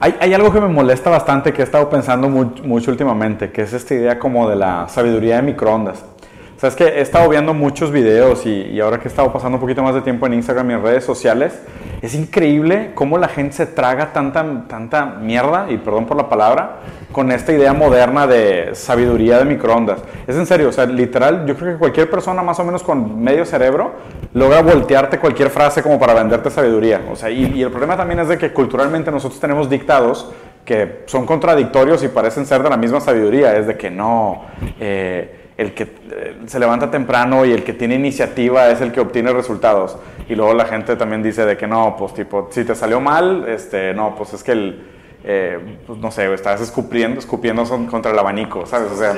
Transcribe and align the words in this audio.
Hay, 0.00 0.32
algo 0.32 0.52
que 0.52 0.60
me 0.60 0.68
molesta 0.68 1.10
bastante 1.10 1.52
que 1.52 1.60
he 1.60 1.64
estado 1.64 1.90
pensando 1.90 2.28
mucho 2.28 2.92
últimamente, 2.92 3.50
que 3.50 3.62
es 3.62 3.72
esta 3.72 3.94
idea 3.94 4.16
como 4.16 4.48
de 4.48 4.54
la 4.54 4.88
sabiduría 4.88 5.36
de 5.36 5.42
microondas. 5.42 6.04
O 6.56 6.60
sea, 6.60 6.68
es 6.68 6.76
que 6.76 6.84
he 6.84 7.00
estado 7.00 7.28
viendo 7.28 7.52
muchos 7.52 7.90
videos 7.90 8.46
y, 8.46 8.50
y, 8.50 8.78
ahora 8.78 8.98
que 8.98 9.08
he 9.08 9.10
estado 9.10 9.32
pasando 9.32 9.56
un 9.56 9.60
poquito 9.60 9.82
más 9.82 9.96
de 9.96 10.02
tiempo 10.02 10.26
en 10.28 10.34
Instagram 10.34 10.70
y 10.70 10.74
en 10.74 10.82
redes 10.82 11.04
sociales, 11.04 11.60
es 12.00 12.14
increíble 12.14 12.92
cómo 12.94 13.18
la 13.18 13.28
gente 13.28 13.56
se 13.56 13.66
traga 13.66 14.12
tanta, 14.12 14.44
tanta 14.68 15.06
mierda, 15.06 15.66
y 15.70 15.78
perdón 15.78 16.06
por 16.06 16.16
la 16.16 16.28
palabra, 16.28 16.76
con 17.12 17.32
esta 17.32 17.52
idea 17.52 17.72
moderna 17.72 18.26
de 18.26 18.70
sabiduría 18.74 19.38
de 19.38 19.44
microondas. 19.44 20.00
Es 20.26 20.36
en 20.36 20.46
serio, 20.46 20.68
o 20.68 20.72
sea, 20.72 20.86
literal, 20.86 21.46
yo 21.46 21.56
creo 21.56 21.72
que 21.72 21.78
cualquier 21.78 22.10
persona 22.10 22.42
más 22.42 22.58
o 22.60 22.64
menos 22.64 22.82
con 22.82 23.20
medio 23.20 23.44
cerebro 23.44 23.92
logra 24.34 24.62
voltearte 24.62 25.18
cualquier 25.18 25.50
frase 25.50 25.82
como 25.82 25.98
para 25.98 26.14
venderte 26.14 26.50
sabiduría. 26.50 27.02
O 27.10 27.16
sea, 27.16 27.30
y, 27.30 27.62
el 27.62 27.70
problema 27.70 27.96
también 27.96 28.20
es 28.20 28.28
de 28.28 28.38
que 28.38 28.52
culturalmente 28.52 29.10
nosotros 29.10 29.40
tenemos 29.40 29.68
dictados 29.68 30.30
que 30.64 31.02
son 31.06 31.24
contradictorios 31.24 32.04
y 32.04 32.08
parecen 32.08 32.44
ser 32.44 32.62
de 32.62 32.70
la 32.70 32.76
misma 32.76 33.00
sabiduría. 33.00 33.56
Es 33.56 33.66
de 33.66 33.76
que 33.76 33.90
no... 33.90 34.42
Eh, 34.78 35.37
el 35.58 35.74
que 35.74 35.82
eh, 35.82 36.36
se 36.46 36.58
levanta 36.60 36.90
temprano 36.90 37.44
y 37.44 37.52
el 37.52 37.64
que 37.64 37.74
tiene 37.74 37.96
iniciativa 37.96 38.68
es 38.70 38.80
el 38.80 38.92
que 38.92 39.00
obtiene 39.00 39.32
resultados. 39.32 39.98
Y 40.28 40.36
luego 40.36 40.54
la 40.54 40.64
gente 40.64 40.94
también 40.94 41.22
dice 41.22 41.44
de 41.44 41.56
que 41.56 41.66
no, 41.66 41.96
pues 41.98 42.14
tipo, 42.14 42.48
si 42.50 42.64
te 42.64 42.76
salió 42.76 43.00
mal, 43.00 43.44
este, 43.48 43.92
no, 43.92 44.14
pues 44.14 44.34
es 44.34 44.44
que 44.44 44.52
el, 44.52 44.86
eh, 45.24 45.58
pues 45.84 45.98
no 45.98 46.12
sé, 46.12 46.32
estás 46.32 46.60
escupiendo, 46.60 47.18
escupiendo 47.18 47.64
contra 47.90 48.12
el 48.12 48.18
abanico, 48.18 48.66
¿sabes? 48.66 48.92
O 48.92 48.96
sea, 48.96 49.16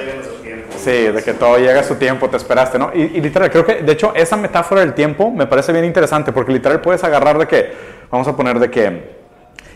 sí, 0.79 0.91
de 0.91 1.23
que 1.23 1.35
todo 1.35 1.59
llega 1.59 1.80
a 1.80 1.85
su 1.85 1.97
tiempo, 1.97 2.30
te 2.30 2.39
esperaste, 2.39 2.79
¿no? 2.79 2.91
Y, 2.95 3.02
y, 3.02 3.21
literal, 3.21 3.51
creo 3.51 3.66
que, 3.66 3.83
de 3.83 3.93
hecho, 3.93 4.15
esa 4.15 4.38
metáfora 4.38 4.80
del 4.80 4.95
tiempo 4.95 5.30
me 5.30 5.47
parece 5.47 5.73
bien 5.73 5.85
interesante, 5.85 6.33
porque 6.33 6.52
literal 6.52 6.80
puedes 6.80 7.05
agarrar 7.05 7.37
de 7.37 7.47
que, 7.47 7.71
vamos 8.11 8.27
a 8.27 8.35
poner 8.35 8.59
de 8.59 8.71
que 8.71 9.20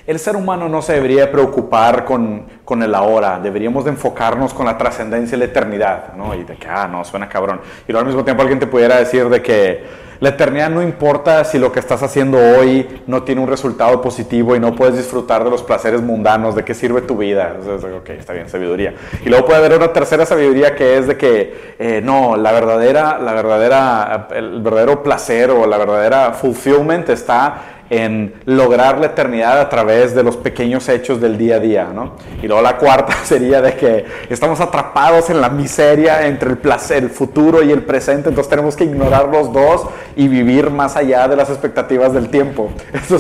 el 0.07 0.19
ser 0.19 0.37
humano 0.37 0.69
no 0.69 0.83
se 0.83 0.95
debería 0.95 1.33
preocupar 1.33 2.05
con, 2.05 2.47
con 2.65 2.83
el 2.83 2.95
ahora, 2.95 3.41
deberíamos 3.43 3.85
de 3.85 3.91
enfocarnos 3.91 4.53
con 4.53 4.67
la 4.67 4.77
trascendencia 4.77 5.37
y 5.37 5.39
la 5.39 5.47
eternidad, 5.47 6.13
¿no? 6.15 6.35
Y 6.35 6.45
de 6.45 6.57
que, 6.57 6.69
ah, 6.69 6.87
no, 6.87 7.05
suena 7.05 7.29
cabrón. 7.29 7.61
Y 7.89 7.93
luego 7.93 8.01
al 8.01 8.07
mismo 8.07 8.25
tiempo 8.25 8.43
alguien 8.43 8.61
te 8.61 8.67
pudiera 8.67 8.97
decir 8.97 9.29
de 9.29 9.41
que 9.41 10.05
la 10.21 10.31
eternidad 10.31 10.71
no 10.71 10.83
importa 10.83 11.45
si 11.45 11.59
lo 11.59 11.73
que 11.73 11.81
estás 11.81 12.03
haciendo 12.03 12.39
hoy 12.39 13.03
no 13.07 13.25
tiene 13.25 13.41
un 13.41 13.49
resultado 13.49 14.01
positivo 14.01 14.55
y 14.55 14.61
no 14.61 14.75
puedes 14.75 14.97
disfrutar 14.97 15.43
de 15.45 15.51
los 15.51 15.63
placeres 15.63 16.03
mundanos, 16.03 16.55
¿de 16.55 16.65
qué 16.65 16.73
sirve 16.73 17.03
tu 17.03 17.17
vida? 17.17 17.57
Entonces, 17.59 17.91
ok, 17.93 18.11
está 18.11 18.33
bien, 18.33 18.49
sabiduría. 18.49 18.95
Y 19.25 19.29
luego 19.29 19.47
puede 19.47 19.59
haber 19.59 19.77
una 19.77 19.93
tercera 19.93 20.25
sabiduría 20.25 20.75
que 20.75 20.99
es 20.99 21.09
de 21.09 21.17
que, 21.17 21.75
eh, 21.79 22.01
no, 22.03 22.37
la 22.37 22.53
verdadera, 22.53 23.19
la 23.19 23.33
verdadera, 23.33 24.29
el 24.35 24.63
verdadero 24.63 25.03
placer 25.03 25.51
o 25.51 25.67
la 25.67 25.79
verdadera 25.79 26.33
fulfillment 26.33 27.09
está 27.09 27.74
en 27.91 28.35
lograr 28.47 28.99
la 28.99 29.07
eternidad 29.07 29.61
a 29.61 29.69
través 29.69 30.15
de 30.15 30.23
los 30.23 30.37
pequeños 30.37 30.89
hechos 30.89 31.21
del 31.21 31.37
día 31.37 31.57
a 31.57 31.61
día, 31.61 31.91
¿no? 31.95 32.13
Y 32.43 32.47
luego 32.47 32.63
la 32.63 32.79
cuarta 32.79 33.15
sería 33.25 33.61
de 33.61 33.75
que 33.75 34.05
estamos 34.29 34.61
atrapados 34.61 35.31
en 35.31 35.41
la 35.41 35.51
miseria 35.51 36.27
entre 36.27 36.51
el 36.51 36.59
placer, 36.59 37.05
el 37.05 37.11
futuro 37.11 37.63
y 37.63 37.71
el 37.71 37.83
presente, 37.83 38.29
entonces 38.29 38.51
tenemos 38.51 38.77
que 38.77 38.85
ignorar 38.85 39.29
los 39.29 39.53
dos 39.53 39.87
y 40.17 40.29
vivir 40.29 40.71
más 40.71 40.97
allá 40.97 41.29
de 41.29 41.37
las 41.37 41.51
expectativas 41.51 42.13
del 42.13 42.29
tiempo. 42.29 42.71
Eso 42.93 43.19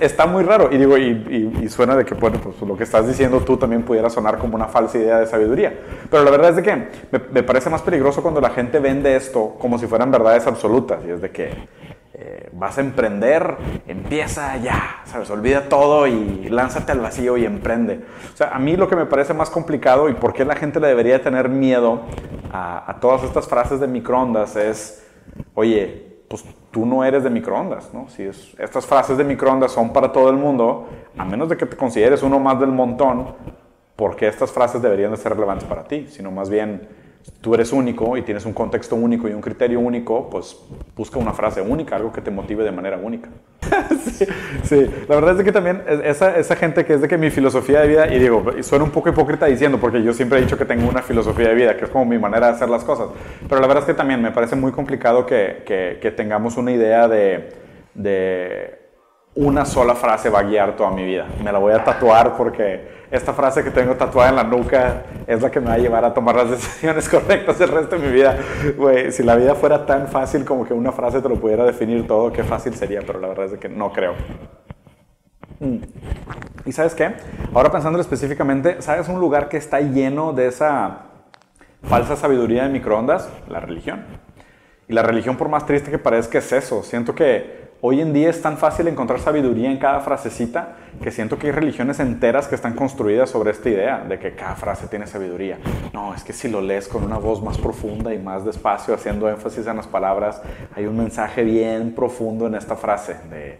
está, 0.00 0.26
muy 0.26 0.42
raro 0.44 0.68
y 0.72 0.78
digo, 0.78 0.96
y, 0.96 1.68
suena 1.68 1.96
de 1.96 2.04
que, 2.04 2.14
bueno, 2.14 2.38
pues 2.42 2.60
lo 2.60 2.76
que 2.76 2.84
estás 2.84 3.06
diciendo 3.06 3.40
tú 3.40 3.56
también 3.56 3.82
pudiera 3.82 4.08
sonar 4.10 4.38
como 4.38 4.54
una 4.54 4.66
falsa 4.66 4.98
idea 4.98 5.18
de 5.18 5.26
sabiduría. 5.26 5.74
Pero 6.10 6.24
la 6.24 6.30
verdad 6.30 6.50
es 6.50 6.56
de 6.56 6.62
que 6.62 6.76
me, 6.76 7.20
me 7.32 7.42
parece 7.42 7.70
más 7.70 7.82
peligroso 7.82 8.22
cuando 8.22 8.40
la 8.40 8.50
gente 8.50 8.78
vende 8.78 9.16
esto 9.16 9.56
como 9.58 9.78
si 9.78 9.86
fueran 9.86 10.10
verdades 10.10 10.46
absolutas 10.46 10.98
y 11.06 11.10
es 11.10 11.20
de 11.20 11.30
que 11.30 11.50
eh, 12.18 12.48
vas 12.54 12.78
a 12.78 12.80
emprender, 12.80 13.58
empieza 13.86 14.56
ya, 14.56 15.02
¿sabes? 15.04 15.28
Olvida 15.28 15.68
todo 15.68 16.06
y 16.06 16.48
lánzate 16.48 16.92
al 16.92 17.00
vacío 17.00 17.36
y 17.36 17.44
emprende. 17.44 18.00
O 18.32 18.36
sea, 18.36 18.48
a 18.54 18.58
mí 18.58 18.74
lo 18.74 18.88
que 18.88 18.96
me 18.96 19.04
parece 19.04 19.34
más 19.34 19.50
complicado 19.50 20.08
y 20.08 20.14
por 20.14 20.32
qué 20.32 20.46
la 20.46 20.56
gente 20.56 20.80
le 20.80 20.86
debería 20.86 21.20
tener 21.20 21.50
miedo 21.50 22.00
a, 22.50 22.96
todas 23.02 23.22
estas 23.22 23.46
frases 23.46 23.80
de 23.80 23.86
microondas 23.86 24.56
es, 24.56 25.06
oye, 25.52 26.22
pues 26.26 26.42
tú 26.70 26.86
no 26.86 27.04
eres 27.04 27.22
de 27.22 27.28
microondas, 27.28 27.92
¿no? 27.92 28.08
Si 28.08 28.22
estas 28.22 28.86
frases 28.86 29.18
de 29.18 29.24
microondas 29.24 29.72
son 29.72 29.92
para 29.92 30.10
todo 30.10 30.30
el 30.30 30.36
mundo, 30.36 30.88
a 31.18 31.24
menos 31.26 31.50
de 31.50 31.58
que 31.58 31.66
te 31.66 31.76
consideres 31.76 32.22
uno 32.22 32.40
más 32.40 32.58
del 32.58 32.70
montón, 32.70 33.34
¿por 33.94 34.16
qué 34.16 34.28
estas 34.28 34.50
frases 34.50 34.80
deberían 34.80 35.10
de 35.10 35.18
ser 35.18 35.34
relevantes 35.34 35.68
para 35.68 35.84
ti? 35.84 36.06
Sino 36.08 36.30
más 36.30 36.48
bien 36.48 36.88
tú 37.40 37.54
eres 37.54 37.72
único 37.72 38.16
y 38.16 38.22
tienes 38.22 38.44
un 38.44 38.52
contexto 38.52 38.96
único 38.96 39.28
y 39.28 39.32
un 39.32 39.40
criterio 39.40 39.80
único, 39.80 40.28
pues 40.30 40.56
busca 40.96 41.18
una 41.18 41.32
frase 41.32 41.60
única, 41.60 41.96
algo 41.96 42.12
que 42.12 42.20
te 42.20 42.30
motive 42.30 42.64
de 42.64 42.72
manera 42.72 42.98
única. 42.98 43.28
sí, 44.62 44.86
la 45.08 45.14
verdad 45.14 45.38
es 45.38 45.44
que 45.44 45.52
también 45.52 45.82
esa, 46.04 46.36
esa, 46.36 46.56
gente 46.56 46.84
que 46.84 46.94
es 46.94 47.00
de 47.00 47.08
que 47.08 47.18
mi 47.18 47.30
filosofía 47.30 47.80
de 47.80 47.88
vida, 47.88 48.14
y 48.14 48.18
digo, 48.18 48.44
suena 48.62 48.84
un 48.84 48.90
poco 48.90 49.08
hipócrita 49.08 49.46
diciendo, 49.46 49.78
porque 49.78 50.02
yo 50.02 50.12
siempre 50.12 50.38
he 50.38 50.42
dicho 50.42 50.56
que 50.56 50.64
tengo 50.64 50.88
una 50.88 51.02
filosofía 51.02 51.48
de 51.48 51.54
vida, 51.54 51.76
que 51.76 51.84
es 51.84 51.90
como 51.90 52.04
mi 52.04 52.18
manera 52.18 52.48
de 52.48 52.52
hacer 52.54 52.68
las 52.68 52.84
cosas, 52.84 53.08
pero 53.48 53.60
la 53.60 53.66
verdad 53.66 53.82
es 53.82 53.86
que 53.86 53.94
también 53.94 54.22
me 54.22 54.30
parece 54.30 54.56
muy 54.56 54.72
complicado 54.72 55.26
que, 55.26 55.62
que, 55.66 55.98
que 56.00 56.10
tengamos 56.12 56.56
una 56.56 56.72
idea 56.72 57.08
de, 57.08 57.48
de 57.94 58.85
una 59.36 59.66
sola 59.66 59.94
frase 59.94 60.30
va 60.30 60.40
a 60.40 60.42
guiar 60.42 60.76
toda 60.76 60.90
mi 60.90 61.04
vida. 61.04 61.26
Me 61.44 61.52
la 61.52 61.58
voy 61.58 61.74
a 61.74 61.84
tatuar 61.84 62.36
porque 62.36 62.96
esta 63.10 63.34
frase 63.34 63.62
que 63.62 63.70
tengo 63.70 63.94
tatuada 63.94 64.30
en 64.30 64.36
la 64.36 64.44
nuca 64.44 65.04
es 65.26 65.42
la 65.42 65.50
que 65.50 65.60
me 65.60 65.66
va 65.66 65.74
a 65.74 65.78
llevar 65.78 66.04
a 66.06 66.14
tomar 66.14 66.36
las 66.36 66.50
decisiones 66.52 67.06
correctas 67.08 67.60
el 67.60 67.68
resto 67.68 67.98
de 67.98 68.06
mi 68.06 68.12
vida. 68.12 68.38
Güey, 68.76 69.12
si 69.12 69.22
la 69.22 69.36
vida 69.36 69.54
fuera 69.54 69.84
tan 69.84 70.08
fácil 70.08 70.46
como 70.46 70.64
que 70.64 70.72
una 70.72 70.90
frase 70.90 71.20
te 71.20 71.28
lo 71.28 71.36
pudiera 71.36 71.64
definir 71.64 72.06
todo, 72.06 72.32
qué 72.32 72.44
fácil 72.44 72.74
sería, 72.74 73.02
pero 73.06 73.20
la 73.20 73.28
verdad 73.28 73.52
es 73.52 73.60
que 73.60 73.68
no 73.68 73.92
creo. 73.92 74.14
Mm. 75.60 75.76
¿Y 76.64 76.72
sabes 76.72 76.94
qué? 76.94 77.12
Ahora 77.52 77.70
pensando 77.70 78.00
específicamente, 78.00 78.80
¿sabes 78.80 79.06
un 79.08 79.20
lugar 79.20 79.50
que 79.50 79.58
está 79.58 79.80
lleno 79.80 80.32
de 80.32 80.48
esa 80.48 81.02
falsa 81.82 82.16
sabiduría 82.16 82.64
de 82.64 82.70
microondas? 82.70 83.28
La 83.50 83.60
religión. 83.60 84.04
Y 84.88 84.94
la 84.94 85.02
religión, 85.02 85.36
por 85.36 85.50
más 85.50 85.66
triste 85.66 85.90
que 85.90 85.98
parezca, 85.98 86.38
es 86.38 86.50
eso. 86.52 86.82
Siento 86.82 87.14
que 87.14 87.65
Hoy 87.82 88.00
en 88.00 88.14
día 88.14 88.30
es 88.30 88.40
tan 88.40 88.56
fácil 88.56 88.88
encontrar 88.88 89.20
sabiduría 89.20 89.70
en 89.70 89.76
cada 89.76 90.00
frasecita 90.00 90.76
que 91.02 91.10
siento 91.10 91.38
que 91.38 91.48
hay 91.48 91.52
religiones 91.52 92.00
enteras 92.00 92.48
que 92.48 92.54
están 92.54 92.74
construidas 92.74 93.28
sobre 93.28 93.50
esta 93.50 93.68
idea 93.68 94.02
de 94.02 94.18
que 94.18 94.34
cada 94.34 94.54
frase 94.54 94.86
tiene 94.88 95.06
sabiduría. 95.06 95.58
No, 95.92 96.14
es 96.14 96.24
que 96.24 96.32
si 96.32 96.48
lo 96.48 96.62
lees 96.62 96.88
con 96.88 97.04
una 97.04 97.18
voz 97.18 97.42
más 97.42 97.58
profunda 97.58 98.14
y 98.14 98.18
más 98.18 98.46
despacio, 98.46 98.94
haciendo 98.94 99.28
énfasis 99.28 99.66
en 99.66 99.76
las 99.76 99.86
palabras, 99.86 100.40
hay 100.74 100.86
un 100.86 100.96
mensaje 100.96 101.44
bien 101.44 101.94
profundo 101.94 102.46
en 102.46 102.54
esta 102.54 102.76
frase 102.76 103.16
de 103.28 103.58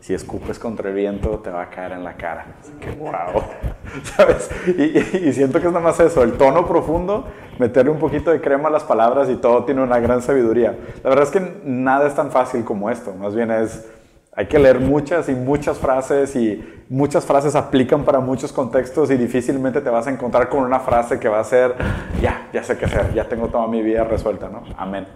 si 0.00 0.14
escupes 0.14 0.58
contra 0.60 0.90
el 0.90 0.94
viento 0.94 1.40
te 1.40 1.50
va 1.50 1.62
a 1.62 1.70
caer 1.70 1.92
en 1.92 2.04
la 2.04 2.14
cara. 2.14 2.46
Que 2.80 2.92
wow, 2.92 3.42
¿sabes? 4.04 4.50
Y, 4.68 5.32
siento 5.32 5.60
que 5.60 5.66
es 5.66 5.72
nada 5.72 5.84
más 5.84 5.98
eso, 5.98 6.22
el 6.22 6.34
tono 6.34 6.64
profundo, 6.64 7.26
meterle 7.58 7.90
un 7.90 7.98
poquito 7.98 8.30
de 8.30 8.40
crema 8.40 8.68
a 8.68 8.72
las 8.72 8.84
palabras 8.84 9.28
y 9.28 9.36
todo 9.36 9.64
tiene 9.64 9.82
una 9.82 9.98
gran 9.98 10.22
sabiduría. 10.22 10.76
La 11.02 11.10
verdad 11.10 11.24
es 11.24 11.30
que 11.30 11.60
nada 11.64 12.06
es 12.06 12.14
tan 12.14 12.30
fácil 12.30 12.64
como 12.64 12.90
esto, 12.90 13.14
más 13.14 13.34
bien 13.34 13.50
es, 13.50 13.86
hay 14.34 14.46
que 14.46 14.58
leer 14.58 14.78
muchas 14.80 15.28
y 15.28 15.34
muchas 15.34 15.78
frases 15.78 16.36
y 16.36 16.64
muchas 16.88 17.24
frases 17.24 17.54
aplican 17.56 18.04
para 18.04 18.20
muchos 18.20 18.52
contextos 18.52 19.10
y 19.10 19.16
difícilmente 19.16 19.80
te 19.80 19.90
vas 19.90 20.06
a 20.06 20.10
encontrar 20.10 20.48
con 20.48 20.62
una 20.62 20.80
frase 20.80 21.18
que 21.18 21.28
va 21.28 21.40
a 21.40 21.44
ser, 21.44 21.74
ya, 22.22 22.48
ya 22.52 22.62
sé 22.62 22.76
qué 22.76 22.84
hacer, 22.84 23.12
ya 23.14 23.28
tengo 23.28 23.48
toda 23.48 23.66
mi 23.66 23.82
vida 23.82 24.04
resuelta, 24.04 24.48
¿no? 24.48 24.62
Amén. 24.76 25.06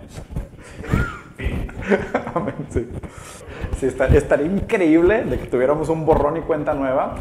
Amén, 2.34 2.54
sí. 2.70 2.88
Sí, 3.78 3.86
estaría 3.86 4.46
increíble 4.46 5.24
de 5.24 5.38
que 5.38 5.46
tuviéramos 5.46 5.88
un 5.88 6.04
borrón 6.04 6.36
y 6.36 6.40
cuenta 6.40 6.74
nueva. 6.74 7.14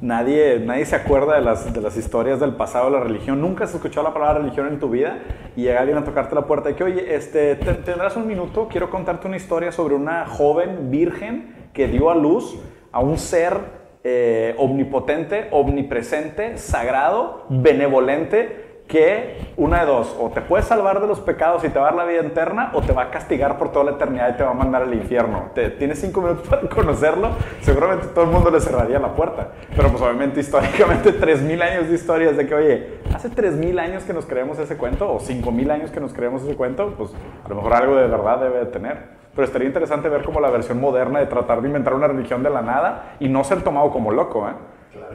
Nadie, 0.00 0.60
nadie 0.60 0.86
se 0.86 0.94
acuerda 0.94 1.34
de 1.34 1.40
las, 1.42 1.72
de 1.72 1.80
las 1.80 1.96
historias 1.96 2.38
del 2.38 2.54
pasado 2.54 2.86
de 2.86 2.92
la 2.92 3.00
religión. 3.00 3.40
Nunca 3.40 3.64
has 3.64 3.74
escuchado 3.74 4.06
la 4.06 4.14
palabra 4.14 4.38
religión 4.38 4.68
en 4.68 4.78
tu 4.78 4.88
vida 4.88 5.18
y 5.56 5.62
llega 5.62 5.80
alguien 5.80 5.98
a 5.98 6.04
tocarte 6.04 6.36
la 6.36 6.46
puerta 6.46 6.70
y 6.70 6.74
que, 6.74 6.84
oye, 6.84 7.16
este, 7.16 7.56
¿tendrás 7.56 8.16
un 8.16 8.28
minuto? 8.28 8.68
Quiero 8.68 8.90
contarte 8.90 9.26
una 9.26 9.36
historia 9.36 9.72
sobre 9.72 9.96
una 9.96 10.24
joven 10.26 10.92
virgen 10.92 11.70
que 11.72 11.88
dio 11.88 12.10
a 12.10 12.14
luz 12.14 12.56
a 12.92 13.00
un 13.00 13.18
ser 13.18 13.58
eh, 14.04 14.54
omnipotente, 14.56 15.48
omnipresente, 15.50 16.58
sagrado, 16.58 17.44
benevolente, 17.48 18.67
que 18.88 19.52
una 19.58 19.80
de 19.80 19.86
dos, 19.86 20.16
o 20.18 20.30
te 20.30 20.40
puedes 20.40 20.66
salvar 20.66 21.00
de 21.00 21.06
los 21.06 21.20
pecados 21.20 21.62
y 21.62 21.68
te 21.68 21.78
va 21.78 21.88
a 21.88 21.90
dar 21.90 21.94
la 21.94 22.04
vida 22.06 22.22
eterna, 22.22 22.70
o 22.72 22.80
te 22.80 22.92
va 22.92 23.02
a 23.02 23.10
castigar 23.10 23.58
por 23.58 23.70
toda 23.70 23.84
la 23.84 23.90
eternidad 23.92 24.30
y 24.30 24.36
te 24.38 24.42
va 24.42 24.50
a 24.50 24.54
mandar 24.54 24.82
al 24.82 24.94
infierno. 24.94 25.50
Te, 25.54 25.70
tienes 25.70 26.00
cinco 26.00 26.22
minutos 26.22 26.48
para 26.48 26.62
conocerlo, 26.68 27.30
seguramente 27.60 28.06
todo 28.08 28.24
el 28.24 28.30
mundo 28.30 28.50
le 28.50 28.60
cerraría 28.60 28.98
la 28.98 29.14
puerta. 29.14 29.48
Pero 29.76 29.90
pues 29.90 30.02
obviamente 30.02 30.40
históricamente 30.40 31.12
tres 31.12 31.42
mil 31.42 31.60
años 31.60 31.88
de 31.88 31.94
historias 31.94 32.36
de 32.36 32.46
que, 32.46 32.54
oye, 32.54 33.00
hace 33.14 33.28
tres 33.28 33.54
mil 33.54 33.78
años 33.78 34.04
que 34.04 34.14
nos 34.14 34.24
creemos 34.24 34.58
ese 34.58 34.76
cuento, 34.76 35.12
o 35.12 35.20
cinco 35.20 35.52
mil 35.52 35.70
años 35.70 35.90
que 35.90 36.00
nos 36.00 36.14
creemos 36.14 36.42
ese 36.42 36.56
cuento, 36.56 36.94
pues 36.96 37.10
a 37.44 37.48
lo 37.48 37.56
mejor 37.56 37.74
algo 37.74 37.96
de 37.96 38.08
verdad 38.08 38.40
debe 38.40 38.60
de 38.60 38.66
tener. 38.66 39.18
Pero 39.34 39.44
estaría 39.44 39.68
interesante 39.68 40.08
ver 40.08 40.24
como 40.24 40.40
la 40.40 40.50
versión 40.50 40.80
moderna 40.80 41.20
de 41.20 41.26
tratar 41.26 41.60
de 41.60 41.68
inventar 41.68 41.94
una 41.94 42.08
religión 42.08 42.42
de 42.42 42.50
la 42.50 42.62
nada 42.62 43.16
y 43.20 43.28
no 43.28 43.44
ser 43.44 43.62
tomado 43.62 43.90
como 43.90 44.10
loco, 44.10 44.48
¿eh? 44.48 44.52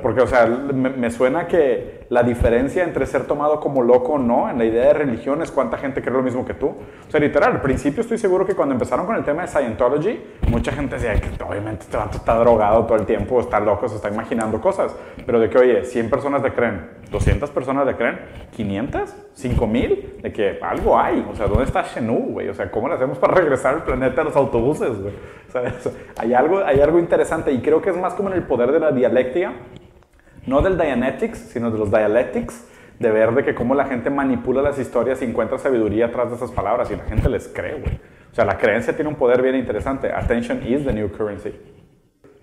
Porque, 0.01 0.21
o 0.21 0.27
sea, 0.27 0.45
me, 0.45 0.89
me, 0.89 1.11
suena 1.11 1.47
que 1.47 2.02
la 2.13 2.21
diferencia 2.21 2.83
entre 2.83 3.07
ser 3.07 3.23
tomado 3.23 3.59
como 3.59 3.81
loco 3.81 4.13
o 4.13 4.19
no 4.19 4.47
en 4.47 4.59
la 4.59 4.65
idea 4.65 4.85
de 4.85 4.93
religión 4.93 5.41
es 5.41 5.49
cuánta 5.49 5.77
gente 5.79 5.99
cree 5.99 6.13
lo 6.13 6.21
mismo 6.21 6.45
que 6.45 6.53
tú. 6.53 6.67
O 6.67 7.11
sea, 7.11 7.19
literal, 7.19 7.53
al 7.53 7.61
principio 7.61 8.01
estoy 8.01 8.19
seguro 8.19 8.45
que 8.45 8.53
cuando 8.53 8.73
empezaron 8.75 9.07
con 9.07 9.15
el 9.15 9.23
tema 9.23 9.41
de 9.41 9.47
Scientology, 9.47 10.21
mucha 10.47 10.71
gente 10.71 10.97
decía 10.99 11.19
que 11.19 11.43
obviamente 11.43 11.85
este 11.85 11.97
vato 11.97 12.17
está 12.17 12.35
drogado 12.35 12.85
todo 12.85 12.99
el 12.99 13.07
tiempo, 13.07 13.39
está 13.39 13.59
loco, 13.59 13.89
se 13.89 13.95
está 13.95 14.09
imaginando 14.09 14.61
cosas. 14.61 14.95
Pero 15.25 15.39
de 15.39 15.49
que, 15.49 15.57
oye, 15.57 15.85
100 15.85 16.11
personas 16.11 16.43
le 16.43 16.53
creen, 16.53 16.87
200 17.09 17.49
personas 17.49 17.87
le 17.87 17.95
creen, 17.95 18.19
500, 18.55 19.15
5000, 19.33 20.19
de 20.21 20.31
que 20.31 20.59
algo 20.61 20.99
hay. 20.99 21.25
O 21.31 21.35
sea, 21.35 21.47
¿dónde 21.47 21.63
está 21.63 21.81
Shenu, 21.81 22.33
güey? 22.33 22.47
O 22.47 22.53
sea, 22.53 22.69
¿cómo 22.69 22.89
le 22.89 22.93
hacemos 22.93 23.17
para 23.17 23.33
regresar 23.41 23.73
al 23.73 23.83
planeta 23.85 24.21
a 24.21 24.25
los 24.25 24.35
autobuses, 24.35 25.01
güey? 25.01 25.15
O 25.49 25.51
sea, 25.51 25.63
hay, 26.19 26.35
algo, 26.35 26.63
hay 26.63 26.79
algo 26.79 26.99
interesante 26.99 27.51
y 27.51 27.59
creo 27.63 27.81
que 27.81 27.89
es 27.89 27.97
más 27.97 28.13
como 28.13 28.29
en 28.29 28.35
el 28.35 28.43
poder 28.43 28.71
de 28.71 28.79
la 28.79 28.91
dialéctica 28.91 29.53
no 30.45 30.61
del 30.61 30.77
Dianetics, 30.77 31.37
sino 31.37 31.71
de 31.71 31.77
los 31.77 31.91
Dialectics, 31.91 32.67
de 32.99 33.11
ver 33.11 33.31
de 33.33 33.43
que 33.43 33.55
cómo 33.55 33.75
la 33.75 33.85
gente 33.85 34.09
manipula 34.09 34.61
las 34.61 34.79
historias 34.79 35.21
y 35.21 35.25
encuentra 35.25 35.57
sabiduría 35.57 36.07
atrás 36.07 36.29
de 36.29 36.35
esas 36.35 36.51
palabras 36.51 36.89
y 36.91 36.95
la 36.95 37.03
gente 37.03 37.29
les 37.29 37.47
cree, 37.47 37.75
güey. 37.75 37.99
O 38.31 38.35
sea, 38.35 38.45
la 38.45 38.57
creencia 38.57 38.95
tiene 38.95 39.09
un 39.09 39.15
poder 39.15 39.41
bien 39.41 39.55
interesante. 39.55 40.11
Attention 40.11 40.65
is 40.65 40.83
the 40.83 40.93
new 40.93 41.09
currency. 41.11 41.53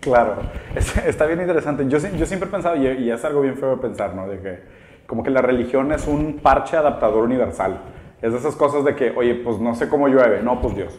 Claro, 0.00 0.36
está 1.06 1.26
bien 1.26 1.40
interesante. 1.40 1.86
Yo, 1.88 1.98
yo 1.98 2.26
siempre 2.26 2.48
he 2.48 2.52
pensado, 2.52 2.76
y, 2.76 3.10
es 3.10 3.24
algo 3.24 3.42
bien 3.42 3.56
feo 3.56 3.76
de 3.76 3.82
pensar, 3.82 4.14
¿no? 4.14 4.28
De 4.28 4.40
que 4.40 4.58
como 5.06 5.22
que 5.22 5.30
la 5.30 5.42
religión 5.42 5.92
es 5.92 6.06
un 6.06 6.38
parche 6.40 6.76
adaptador 6.76 7.24
universal. 7.24 7.80
Es 8.22 8.32
de 8.32 8.38
esas 8.38 8.54
cosas 8.54 8.84
de 8.84 8.94
que, 8.94 9.10
oye, 9.10 9.34
pues 9.34 9.58
no 9.58 9.74
sé 9.74 9.88
cómo 9.88 10.08
llueve, 10.08 10.42
no, 10.42 10.60
pues 10.60 10.76
Dios. 10.76 10.98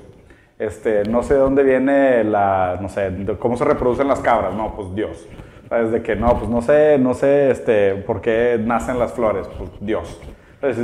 Este, 0.59 1.05
no 1.05 1.23
sé 1.23 1.35
de 1.35 1.39
dónde 1.39 1.63
viene 1.63 2.23
la, 2.23 2.77
no 2.81 2.89
sé, 2.89 3.11
cómo 3.39 3.57
se 3.57 3.63
reproducen 3.63 4.07
las 4.07 4.19
cabras, 4.19 4.53
no, 4.53 4.75
pues 4.75 4.93
Dios. 4.93 5.27
De 5.71 6.03
que 6.03 6.17
no, 6.17 6.37
pues 6.37 6.49
no 6.49 6.61
sé, 6.61 6.97
no 6.99 7.13
sé 7.13 7.49
este, 7.49 7.95
por 7.95 8.19
qué 8.19 8.59
nacen 8.61 8.99
las 8.99 9.13
flores, 9.13 9.47
pues 9.57 9.69
Dios. 9.79 10.19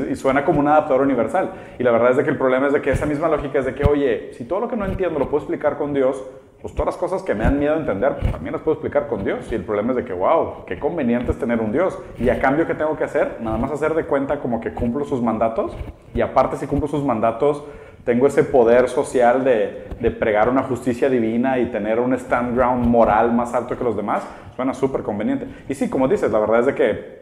Y 0.10 0.16
suena 0.16 0.46
como 0.46 0.62
un 0.62 0.68
adaptador 0.70 1.02
universal. 1.02 1.52
Y 1.78 1.84
la 1.84 1.92
verdad 1.92 2.12
es 2.12 2.18
de 2.18 2.24
que 2.24 2.30
el 2.30 2.38
problema 2.38 2.68
es 2.68 2.74
de 2.74 2.82
que 2.82 2.92
esa 2.92 3.06
misma 3.06 3.28
lógica 3.28 3.60
es 3.60 3.66
de 3.66 3.76
que, 3.76 3.84
oye, 3.84 4.32
si 4.34 4.46
todo 4.46 4.62
lo 4.62 4.70
que 4.70 4.78
no 4.78 4.86
entiendo 4.86 5.20
lo 5.20 5.26
puedo 5.30 5.44
explicar 5.44 5.78
con 5.78 5.94
Dios, 5.94 6.24
pues 6.62 6.74
todas 6.74 6.88
las 6.88 6.98
cosas 6.98 7.22
que 7.22 7.36
me 7.36 7.44
dan 7.44 7.60
miedo 7.60 7.74
a 7.74 7.78
entender, 7.78 8.16
pues 8.18 8.32
también 8.32 8.54
las 8.54 8.62
puedo 8.62 8.76
explicar 8.76 9.08
con 9.08 9.26
Dios. 9.26 9.52
Y 9.52 9.56
el 9.56 9.64
problema 9.64 9.92
es 9.92 9.98
de 9.98 10.06
que, 10.06 10.14
wow, 10.14 10.66
qué 10.66 10.80
conveniente 10.80 11.32
es 11.32 11.38
tener 11.38 11.60
un 11.60 11.74
Dios. 11.74 12.00
Y 12.18 12.30
a 12.30 12.40
cambio, 12.40 12.66
¿qué 12.66 12.74
tengo 12.74 12.96
que 12.96 13.04
hacer? 13.04 13.38
Nada 13.42 13.58
más 13.58 13.72
hacer 13.72 13.94
de 13.94 14.06
cuenta 14.06 14.40
como 14.40 14.62
que 14.62 14.74
cumplo 14.74 15.04
sus 15.04 15.22
mandatos. 15.22 15.76
Y 16.16 16.22
aparte, 16.22 16.56
si 16.56 16.66
cumplo 16.66 16.88
sus 16.88 17.04
mandatos, 17.04 17.64
tengo 18.08 18.26
ese 18.26 18.46
poder 18.46 18.88
social 18.88 19.44
de, 19.44 19.86
de, 20.00 20.12
pregar 20.12 20.48
una 20.48 20.64
justicia 20.64 21.10
divina 21.10 21.60
y 21.60 21.66
tener 21.66 22.00
un 22.00 22.14
stand 22.14 22.56
ground 22.56 22.86
moral 22.86 23.34
más 23.34 23.54
alto 23.54 23.78
que 23.78 23.84
los 23.84 23.98
demás, 23.98 24.26
suena 24.56 24.74
súper 24.74 25.04
conveniente. 25.04 25.46
Y 25.68 25.74
sí, 25.74 25.90
como 25.90 26.08
dices, 26.08 26.32
la 26.32 26.40
verdad 26.40 26.62
es 26.62 26.66
de 26.68 26.74
que, 26.74 27.22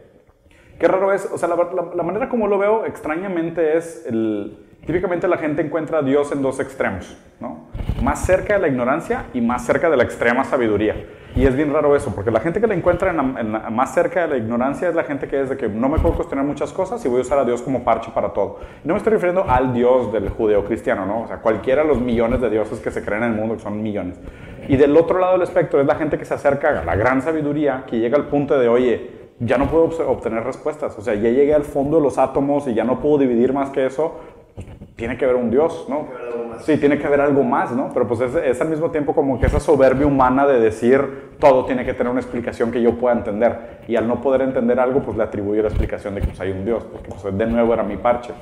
qué 0.78 0.86
raro 0.86 1.12
es, 1.12 1.28
o 1.32 1.38
sea, 1.38 1.48
la, 1.48 1.56
la, 1.92 2.02
manera 2.04 2.28
como 2.28 2.46
lo 2.46 2.56
veo 2.56 2.86
extrañamente 2.86 3.76
es, 3.76 4.06
el, 4.06 4.64
típicamente 4.86 5.26
la 5.26 5.38
gente 5.38 5.60
encuentra 5.60 5.98
a 5.98 6.02
Dios 6.02 6.30
en 6.30 6.40
dos 6.40 6.60
extremos, 6.60 7.18
¿no? 7.40 7.66
Más 8.00 8.24
cerca 8.24 8.54
de 8.54 8.60
la 8.60 8.68
ignorancia 8.68 9.24
y 9.34 9.40
más 9.40 9.66
cerca 9.66 9.90
de 9.90 9.96
la 9.96 10.04
extrema 10.04 10.44
sabiduría. 10.44 10.94
Y 11.36 11.44
es 11.44 11.54
bien 11.54 11.70
raro 11.70 11.94
eso, 11.94 12.14
porque 12.14 12.30
la 12.30 12.40
gente 12.40 12.62
que 12.62 12.66
la 12.66 12.72
encuentra 12.72 13.10
en 13.10 13.74
más 13.74 13.92
cerca 13.92 14.22
de 14.22 14.28
la 14.28 14.36
ignorancia 14.38 14.88
es 14.88 14.94
la 14.94 15.04
gente 15.04 15.28
que 15.28 15.42
es 15.42 15.50
de 15.50 15.58
que 15.58 15.68
no 15.68 15.86
me 15.90 15.98
puedo 15.98 16.14
cuestionar 16.14 16.46
muchas 16.46 16.72
cosas 16.72 17.04
y 17.04 17.08
voy 17.08 17.18
a 17.18 17.20
usar 17.20 17.38
a 17.38 17.44
Dios 17.44 17.60
como 17.60 17.84
parche 17.84 18.10
para 18.14 18.32
todo. 18.32 18.60
Y 18.82 18.88
no 18.88 18.94
me 18.94 18.98
estoy 18.98 19.12
refiriendo 19.12 19.44
al 19.46 19.74
Dios 19.74 20.10
del 20.14 20.30
judeo-cristiano, 20.30 21.04
¿no? 21.04 21.24
O 21.24 21.28
sea, 21.28 21.42
cualquiera 21.42 21.82
de 21.82 21.88
los 21.88 22.00
millones 22.00 22.40
de 22.40 22.48
dioses 22.48 22.80
que 22.80 22.90
se 22.90 23.04
creen 23.04 23.22
en 23.22 23.32
el 23.32 23.36
mundo, 23.36 23.56
que 23.56 23.60
son 23.60 23.82
millones. 23.82 24.18
Y 24.66 24.76
del 24.76 24.96
otro 24.96 25.18
lado 25.18 25.34
del 25.34 25.42
espectro 25.42 25.78
es 25.78 25.86
la 25.86 25.96
gente 25.96 26.16
que 26.16 26.24
se 26.24 26.32
acerca 26.32 26.80
a 26.80 26.84
la 26.84 26.96
gran 26.96 27.20
sabiduría, 27.20 27.84
que 27.86 27.98
llega 27.98 28.16
al 28.16 28.28
punto 28.28 28.58
de, 28.58 28.68
oye, 28.68 29.10
ya 29.38 29.58
no 29.58 29.66
puedo 29.66 29.84
obtener 30.08 30.42
respuestas. 30.42 30.96
O 30.98 31.02
sea, 31.02 31.12
ya 31.16 31.28
llegué 31.28 31.52
al 31.52 31.64
fondo 31.64 31.98
de 31.98 32.02
los 32.02 32.16
átomos 32.16 32.66
y 32.66 32.72
ya 32.72 32.84
no 32.84 32.98
puedo 33.00 33.18
dividir 33.18 33.52
más 33.52 33.68
que 33.68 33.84
eso. 33.84 34.20
Pues, 34.54 34.66
tiene 34.96 35.18
que 35.18 35.26
haber 35.26 35.36
un 35.36 35.50
Dios, 35.50 35.84
¿no? 35.90 36.08
Sí, 36.60 36.76
tiene 36.78 36.98
que 36.98 37.06
haber 37.06 37.20
algo 37.20 37.42
más, 37.42 37.72
¿no? 37.72 37.90
Pero 37.92 38.06
pues 38.06 38.20
es, 38.20 38.60
al 38.60 38.68
mismo 38.68 38.90
tiempo 38.90 39.14
como 39.14 39.38
que 39.38 39.46
esa 39.46 39.60
soberbia 39.60 40.06
humana 40.06 40.46
de 40.46 40.60
decir 40.60 41.26
todo 41.38 41.64
tiene 41.64 41.84
que 41.84 41.94
tener 41.94 42.10
una 42.10 42.20
explicación 42.20 42.70
que 42.70 42.80
yo 42.82 42.98
pueda 42.98 43.16
entender. 43.16 43.80
Y 43.88 43.96
al 43.96 44.08
no 44.08 44.20
poder 44.20 44.42
entender 44.42 44.80
algo, 44.80 45.02
pues 45.02 45.16
le 45.16 45.22
atribuyo 45.22 45.62
la 45.62 45.68
explicación 45.68 46.14
de 46.14 46.20
que 46.20 46.28
pues, 46.28 46.40
hay 46.40 46.50
un 46.50 46.64
Dios, 46.64 46.84
porque 46.84 47.10
pues, 47.10 47.36
de 47.36 47.46
nuevo 47.46 47.74
era 47.74 47.82
mi 47.82 47.96
parche. 47.96 48.32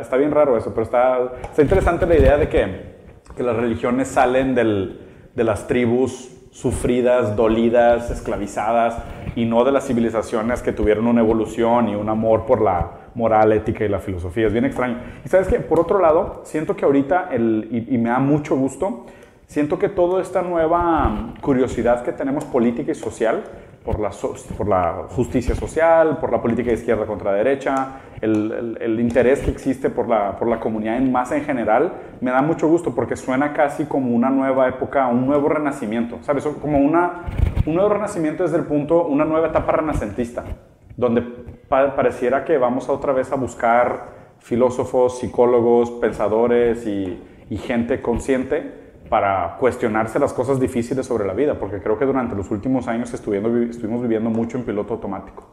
Está, 0.00 0.16
bien 0.16 0.30
raro 0.30 0.56
eso, 0.56 0.70
pero 0.70 0.82
está, 0.82 1.18
está 1.42 1.62
interesante 1.62 2.06
la 2.06 2.16
idea 2.16 2.36
de 2.36 2.48
que, 2.48 2.96
que 3.36 3.42
las 3.42 3.56
religiones 3.56 4.08
salen 4.08 4.54
del, 4.54 5.00
de 5.34 5.44
las 5.44 5.66
tribus 5.66 6.36
sufridas, 6.50 7.36
dolidas, 7.36 8.10
esclavizadas, 8.10 8.98
y 9.36 9.44
no 9.44 9.64
de 9.64 9.72
las 9.72 9.86
civilizaciones 9.86 10.62
que 10.62 10.72
tuvieron 10.72 11.06
una 11.06 11.20
evolución 11.20 11.88
y 11.88 11.94
un 11.94 12.08
amor 12.08 12.44
por 12.46 12.60
la 12.60 12.99
moral, 13.14 13.52
ética 13.52 13.84
y 13.84 13.88
la 13.88 13.98
filosofía. 13.98 14.46
Es 14.46 14.52
bien 14.52 14.64
extraño. 14.64 14.98
Y 15.24 15.28
sabes 15.28 15.48
que, 15.48 15.60
por 15.60 15.80
otro 15.80 16.00
lado, 16.00 16.42
siento 16.44 16.76
que 16.76 16.84
ahorita, 16.84 17.28
el, 17.30 17.86
y, 17.88 17.98
me 17.98 18.10
da 18.10 18.18
mucho 18.18 18.56
gusto, 18.56 19.06
siento 19.46 19.78
que 19.78 19.88
toda 19.88 20.22
esta 20.22 20.42
nueva 20.42 21.34
curiosidad 21.40 22.02
que 22.02 22.12
tenemos 22.12 22.44
política 22.44 22.92
y 22.92 22.94
social, 22.94 23.42
por 23.84 23.98
la, 23.98 24.10
por 24.56 24.68
la 24.68 25.06
justicia 25.08 25.54
social, 25.54 26.18
por 26.18 26.30
la 26.30 26.40
política 26.42 26.68
de 26.68 26.74
izquierda 26.74 27.06
contra 27.06 27.32
derecha, 27.32 28.00
el, 28.20 28.76
el, 28.78 29.00
interés 29.00 29.40
que 29.40 29.50
existe 29.50 29.88
por 29.88 30.06
la, 30.06 30.36
por 30.38 30.48
la 30.48 30.60
comunidad 30.60 30.98
en 30.98 31.10
masa 31.10 31.36
en 31.36 31.44
general, 31.44 31.92
me 32.20 32.30
da 32.30 32.42
mucho 32.42 32.68
gusto 32.68 32.94
porque 32.94 33.16
suena 33.16 33.54
casi 33.54 33.86
como 33.86 34.14
una 34.14 34.28
nueva 34.28 34.68
época, 34.68 35.06
un 35.06 35.26
nuevo 35.26 35.48
renacimiento, 35.48 36.18
¿sabes? 36.20 36.44
Como 36.60 36.78
una, 36.78 37.24
un 37.64 37.74
nuevo 37.74 37.88
renacimiento 37.88 38.42
desde 38.42 38.58
el 38.58 38.64
punto, 38.64 39.06
una 39.06 39.24
nueva 39.24 39.48
etapa 39.48 39.72
renacentista, 39.72 40.44
donde 40.96 41.24
pareciera 41.70 42.44
que 42.44 42.58
vamos 42.58 42.88
otra 42.88 43.12
vez 43.12 43.30
a 43.32 43.36
buscar 43.36 44.08
filósofos, 44.40 45.18
psicólogos, 45.18 45.90
pensadores 45.92 46.86
y, 46.86 47.18
gente 47.58 48.00
consciente 48.00 48.78
para 49.08 49.56
cuestionarse 49.58 50.20
las 50.20 50.32
cosas 50.32 50.60
difíciles 50.60 51.04
sobre 51.04 51.26
la 51.26 51.32
vida, 51.32 51.58
porque 51.58 51.80
creo 51.80 51.98
que 51.98 52.04
durante 52.04 52.36
los 52.36 52.50
últimos 52.52 52.86
años 52.86 53.12
estuvimos 53.12 54.02
viviendo 54.02 54.30
mucho 54.30 54.56
en 54.56 54.64
piloto 54.64 54.94
automático. 54.94 55.44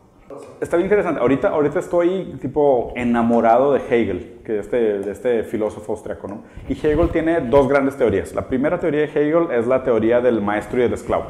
Está 0.61 0.77
bien 0.77 0.85
interesante. 0.85 1.19
Ahorita, 1.19 1.49
ahorita 1.49 1.79
estoy 1.79 2.37
tipo 2.39 2.93
enamorado 2.95 3.73
de 3.73 3.79
Hegel, 3.79 4.41
que 4.45 4.59
es 4.59 4.65
este, 4.65 4.99
de 4.99 5.11
este 5.11 5.43
filósofo 5.43 5.93
austriaco, 5.93 6.27
¿no? 6.27 6.43
Y 6.69 6.73
Hegel 6.73 7.09
tiene 7.09 7.41
dos 7.41 7.67
grandes 7.67 7.95
teorías. 7.97 8.35
La 8.35 8.47
primera 8.47 8.79
teoría 8.79 9.01
de 9.01 9.07
Hegel 9.07 9.51
es 9.51 9.65
la 9.65 9.83
teoría 9.83 10.21
del 10.21 10.41
maestro 10.41 10.79
y 10.79 10.83
del 10.83 10.93
esclavo. 10.93 11.25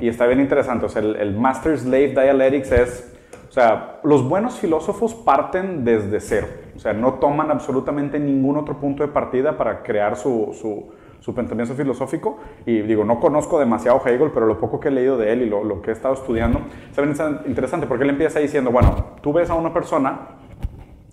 Y 0.00 0.08
está 0.08 0.26
bien 0.26 0.40
interesante. 0.40 0.86
O 0.86 0.88
sea, 0.88 1.02
el 1.02 1.34
Master-Slave 1.36 2.08
Dialectics 2.08 2.72
es, 2.72 3.13
o 3.54 3.60
sea, 3.60 4.00
los 4.02 4.28
buenos 4.28 4.58
filósofos 4.58 5.14
parten 5.14 5.84
desde 5.84 6.18
cero. 6.18 6.48
O 6.74 6.78
sea, 6.80 6.92
no 6.92 7.14
toman 7.14 7.52
absolutamente 7.52 8.18
ningún 8.18 8.56
otro 8.56 8.80
punto 8.80 9.04
de 9.04 9.10
partida 9.10 9.56
para 9.56 9.84
crear 9.84 10.16
su, 10.16 10.50
su 10.60 10.92
su 11.24 11.34
pensamiento 11.34 11.74
filosófico. 11.74 12.38
Y 12.66 12.82
digo, 12.82 13.02
no 13.02 13.18
conozco 13.18 13.58
demasiado 13.58 13.98
Hegel, 14.04 14.30
pero 14.34 14.44
lo 14.44 14.60
poco 14.60 14.78
que 14.78 14.88
he 14.88 14.90
leído 14.90 15.16
de 15.16 15.32
él 15.32 15.40
y 15.40 15.48
lo, 15.48 15.80
que 15.80 15.88
he 15.88 15.92
estado 15.94 16.12
estudiando, 16.12 16.60
es 16.90 16.98
interesante 17.46 17.86
porque 17.86 18.04
él 18.04 18.10
empieza 18.10 18.40
diciendo, 18.40 18.70
bueno, 18.70 18.94
tú 19.22 19.32
ves 19.32 19.48
a 19.48 19.54
una 19.54 19.72
persona 19.72 20.36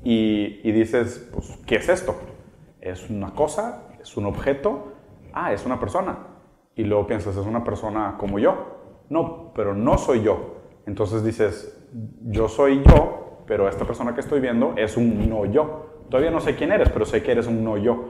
y, 0.03 0.59
y 0.63 0.71
dices, 0.73 1.29
pues, 1.33 1.57
¿qué 1.65 1.75
es 1.75 1.87
esto? 1.87 2.15
¿Es 2.81 3.09
una 3.09 3.33
cosa? 3.33 3.87
¿Es 4.01 4.17
un 4.17 4.25
objeto? 4.25 4.91
Ah, 5.31 5.53
es 5.53 5.65
una 5.65 5.79
persona. 5.79 6.17
Y 6.75 6.83
luego 6.83 7.07
piensas, 7.07 7.37
es 7.37 7.45
una 7.45 7.63
persona 7.63 8.15
como 8.17 8.37
yo. 8.37 8.79
No, 9.07 9.53
pero 9.55 9.73
no 9.73 9.97
soy 9.97 10.23
yo. 10.23 10.57
Entonces 10.85 11.23
dices, 11.23 11.80
yo 12.23 12.47
soy 12.47 12.83
yo, 12.83 13.43
pero 13.47 13.67
esta 13.67 13.85
persona 13.85 14.13
que 14.13 14.21
estoy 14.21 14.39
viendo 14.39 14.73
es 14.77 14.97
un 14.97 15.29
no 15.29 15.45
yo. 15.45 15.87
Todavía 16.09 16.31
no 16.31 16.41
sé 16.41 16.55
quién 16.55 16.71
eres, 16.71 16.89
pero 16.89 17.05
sé 17.05 17.23
que 17.23 17.31
eres 17.31 17.47
un 17.47 17.63
no 17.63 17.77
yo. 17.77 18.05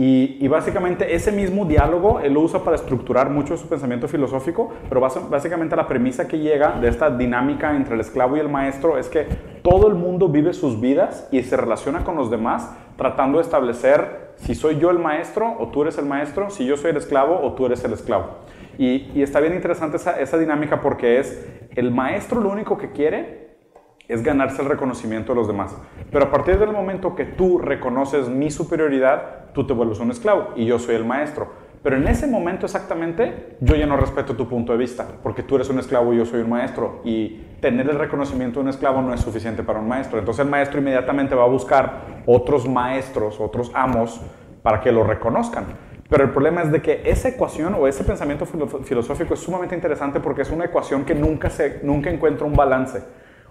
Y, 0.00 0.46
básicamente 0.46 1.16
ese 1.16 1.32
mismo 1.32 1.64
diálogo 1.64 2.20
él 2.20 2.34
lo 2.34 2.42
usa 2.42 2.62
para 2.62 2.76
estructurar 2.76 3.30
mucho 3.30 3.56
su 3.56 3.68
pensamiento 3.68 4.06
filosófico, 4.06 4.72
pero 4.88 5.00
básicamente 5.00 5.74
la 5.74 5.88
premisa 5.88 6.28
que 6.28 6.38
llega 6.38 6.78
de 6.78 6.86
esta 6.86 7.10
dinámica 7.10 7.74
entre 7.74 7.96
el 7.96 8.00
esclavo 8.00 8.36
y 8.36 8.40
el 8.40 8.48
maestro 8.48 8.96
es 8.96 9.08
que 9.08 9.26
todo 9.62 9.88
el 9.88 9.94
mundo 9.96 10.28
vive 10.28 10.52
sus 10.52 10.80
vidas 10.80 11.28
y 11.32 11.42
se 11.42 11.56
relaciona 11.56 12.04
con 12.04 12.14
los 12.14 12.30
demás 12.30 12.70
tratando 12.96 13.38
de 13.38 13.42
establecer 13.42 14.28
si 14.36 14.54
soy 14.54 14.78
yo 14.78 14.90
el 14.90 15.00
maestro 15.00 15.56
o 15.58 15.66
tú 15.66 15.82
eres 15.82 15.98
el 15.98 16.06
maestro, 16.06 16.48
si 16.48 16.64
yo 16.64 16.76
soy 16.76 16.92
el 16.92 16.96
esclavo 16.96 17.40
o 17.42 17.54
tú 17.54 17.66
eres 17.66 17.82
el 17.82 17.92
esclavo. 17.92 18.36
Y, 18.78 19.20
está 19.20 19.40
bien 19.40 19.54
interesante 19.54 19.96
esa, 19.96 20.20
esa 20.20 20.38
dinámica 20.38 20.80
porque 20.80 21.18
es 21.18 21.44
el 21.74 21.90
maestro 21.90 22.40
lo 22.40 22.48
único 22.48 22.78
que 22.78 22.92
quiere 22.92 23.48
es 24.06 24.22
ganarse 24.22 24.62
el 24.62 24.68
reconocimiento 24.68 25.32
de 25.32 25.36
los 25.36 25.48
demás. 25.48 25.76
Pero 26.10 26.26
a 26.26 26.30
partir 26.30 26.58
del 26.58 26.72
momento 26.72 27.14
que 27.14 27.24
tú 27.24 27.58
reconoces 27.58 28.28
mi 28.28 28.50
superioridad, 28.50 29.52
tú 29.52 29.66
te 29.66 29.74
vuelves 29.74 30.00
un 30.00 30.10
esclavo 30.10 30.52
y 30.56 30.64
yo 30.64 30.78
soy 30.78 30.94
el 30.94 31.04
maestro. 31.04 31.68
Pero 31.82 31.96
en 31.96 32.08
ese 32.08 32.26
momento 32.26 32.66
exactamente 32.66 33.56
yo 33.60 33.76
ya 33.76 33.86
no 33.86 33.96
respeto 33.96 34.34
tu 34.34 34.48
punto 34.48 34.72
de 34.72 34.78
vista, 34.78 35.06
porque 35.22 35.42
tú 35.42 35.56
eres 35.56 35.68
un 35.68 35.78
esclavo 35.78 36.12
y 36.12 36.18
yo 36.18 36.24
soy 36.24 36.40
un 36.40 36.50
maestro. 36.50 37.00
Y 37.04 37.42
tener 37.60 37.88
el 37.88 37.98
reconocimiento 37.98 38.60
de 38.60 38.64
un 38.64 38.68
esclavo 38.70 39.02
no 39.02 39.12
es 39.12 39.20
suficiente 39.20 39.62
para 39.62 39.78
un 39.78 39.88
maestro. 39.88 40.18
Entonces 40.18 40.44
el 40.44 40.50
maestro 40.50 40.80
inmediatamente 40.80 41.34
va 41.34 41.44
a 41.44 41.48
buscar 41.48 42.22
otros 42.26 42.68
maestros, 42.68 43.38
otros 43.40 43.70
amos, 43.74 44.20
para 44.62 44.80
que 44.80 44.90
lo 44.90 45.04
reconozcan. 45.04 45.66
Pero 46.08 46.24
el 46.24 46.30
problema 46.30 46.62
es 46.62 46.72
de 46.72 46.80
que 46.80 47.02
esa 47.04 47.28
ecuación 47.28 47.74
o 47.74 47.86
ese 47.86 48.02
pensamiento 48.02 48.46
filosófico 48.46 49.34
es 49.34 49.40
sumamente 49.40 49.74
interesante 49.74 50.20
porque 50.20 50.42
es 50.42 50.50
una 50.50 50.64
ecuación 50.64 51.04
que 51.04 51.14
nunca, 51.14 51.50
se, 51.50 51.80
nunca 51.82 52.10
encuentra 52.10 52.46
un 52.46 52.54
balance. 52.54 53.02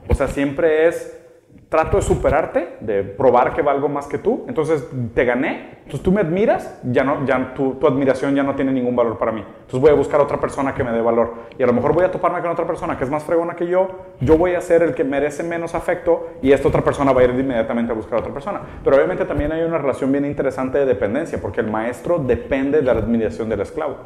O 0.07 0.15
sea, 0.15 0.27
siempre 0.27 0.87
es 0.87 1.26
trato 1.69 1.97
de 1.97 2.03
superarte, 2.03 2.77
de 2.79 3.03
probar 3.03 3.53
que 3.53 3.62
valgo 3.62 3.89
más 3.89 4.07
que 4.07 4.17
tú, 4.17 4.45
entonces 4.47 4.88
te 5.13 5.25
gané, 5.25 5.79
entonces 5.79 6.01
tú 6.01 6.13
me 6.13 6.21
admiras, 6.21 6.79
ya 6.83 7.03
no, 7.03 7.25
ya 7.25 7.53
tu, 7.53 7.74
tu, 7.75 7.88
admiración 7.88 8.36
ya 8.36 8.43
no 8.43 8.55
tiene 8.55 8.71
ningún 8.71 8.95
valor 8.95 9.17
para 9.17 9.33
mí. 9.33 9.41
Entonces 9.41 9.79
voy 9.79 9.89
a 9.89 9.93
buscar 9.93 10.21
otra 10.21 10.39
persona 10.39 10.74
que 10.74 10.83
me 10.83 10.91
dé 10.91 11.01
valor. 11.01 11.33
Y 11.57 11.63
a 11.63 11.65
lo 11.65 11.74
mejor 11.74 11.93
voy 11.93 12.05
a 12.05 12.12
toparme 12.12 12.41
con 12.41 12.51
otra 12.51 12.65
persona 12.65 12.97
que 12.97 13.03
es 13.03 13.09
más 13.09 13.24
fregona 13.24 13.55
que 13.55 13.67
yo, 13.67 13.88
yo 14.21 14.38
voy 14.38 14.55
a 14.55 14.62
ser 14.62 14.81
el 14.81 14.93
que 14.93 15.03
merece 15.03 15.43
menos 15.43 15.75
afecto 15.75 16.29
y 16.41 16.51
esta 16.51 16.69
otra 16.69 16.83
persona 16.83 17.12
va 17.12 17.21
a 17.21 17.24
ir 17.25 17.31
inmediatamente 17.31 17.91
a 17.91 17.95
buscar 17.95 18.15
a 18.15 18.21
otra 18.21 18.33
persona. 18.33 18.62
Pero 18.83 18.95
obviamente 18.95 19.25
también 19.25 19.51
hay 19.51 19.63
una 19.63 19.77
relación 19.77 20.12
bien 20.12 20.25
interesante 20.25 20.77
de 20.77 20.86
dependencia, 20.86 21.39
porque 21.41 21.59
el 21.59 21.67
maestro 21.67 22.17
depende 22.17 22.77
de 22.77 22.83
la 22.83 22.93
admiración 22.93 23.50
del 23.50 23.62
esclavo. 23.62 23.97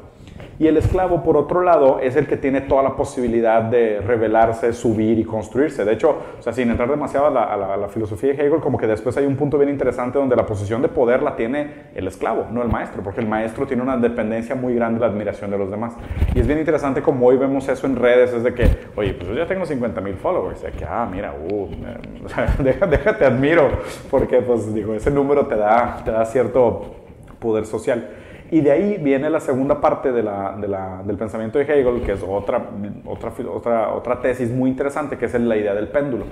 Y 0.62 0.68
el 0.68 0.78
esclavo, 0.78 1.24
por 1.24 1.38
otro 1.38 1.64
lado, 1.64 2.00
es 2.02 2.16
el 2.16 2.28
que 2.28 2.38
tiene 2.38 2.62
toda 2.62 2.84
la 2.84 2.96
posibilidad 2.96 3.64
de 3.64 4.00
revelarse, 4.00 4.74
subir 4.74 5.18
y 5.18 5.24
construirse. 5.24 5.84
De 5.84 5.94
hecho, 5.94 6.16
o 6.38 6.42
sea, 6.44 6.54
sin 6.54 6.70
entrar 6.70 6.88
demasiado 6.88 7.26
a 7.26 7.32
la, 7.58 7.88
filosofía 7.90 8.34
de 8.34 8.46
Hegel, 8.46 8.60
como 8.60 8.78
que 8.78 8.86
después 8.86 9.18
hay 9.18 9.26
un 9.26 9.38
punto 9.38 9.58
bien 9.58 9.72
interesante 9.72 10.20
donde 10.20 10.36
la 10.36 10.46
posición 10.46 10.84
de 10.84 10.88
poder 10.88 11.24
la 11.24 11.36
tiene 11.36 11.90
el 11.96 12.08
esclavo, 12.08 12.46
no 12.52 12.62
el 12.62 12.70
maestro, 12.70 13.02
porque 13.02 13.22
el 13.22 13.28
maestro 13.28 13.66
tiene 13.66 13.82
una 13.82 13.98
dependencia 13.98 14.54
muy 14.54 14.76
grande 14.76 15.00
de 15.00 15.08
la 15.08 15.12
admiración 15.12 15.50
de 15.50 15.58
los 15.58 15.72
demás. 15.72 15.96
Y 16.36 16.42
es 16.42 16.46
bien 16.46 16.60
interesante 16.60 17.02
como 17.02 17.26
hoy 17.26 17.38
vemos 17.38 17.68
eso 17.68 17.88
en 17.88 17.96
redes, 17.96 18.32
es 18.32 18.44
de 18.44 18.54
que, 18.54 18.70
oye, 18.96 19.16
pues 19.16 19.30
yo 19.30 19.34
ya 19.34 19.48
tengo 19.48 19.66
50 19.66 20.00
mil 20.00 20.14
followers, 20.14 20.62
de 20.62 20.70
que, 20.74 20.86
ah, 20.86 21.10
mira, 21.12 21.34
uh, 21.34 21.70
déjate 22.88 23.26
admiro, 23.26 23.68
porque 24.12 24.44
pues 24.44 24.72
digo, 24.76 24.94
ese 24.94 25.10
número 25.10 25.48
te 25.48 25.56
da, 25.56 26.04
te 26.06 26.12
da 26.12 26.24
cierto 26.24 26.98
poder 27.40 27.66
social. 27.66 28.21
Y 28.52 28.60
de 28.60 28.70
ahí 28.70 28.98
viene 29.02 29.30
la 29.30 29.40
segunda 29.40 29.80
parte 29.80 30.12
de 30.12 30.22
del 30.22 31.18
pensamiento 31.18 31.58
de 31.58 31.64
Hegel, 31.64 32.02
que 32.02 32.12
es 32.12 32.22
otra, 32.22 32.62
otra, 33.06 33.32
otra, 33.50 33.94
otra 33.94 34.22
tesis 34.22 34.52
muy 34.52 34.70
interesante, 34.70 35.18
que 35.18 35.26
es 35.26 35.34
la 35.40 35.56
idea 35.56 35.74
del 35.74 35.88
péndulo. 35.88 36.26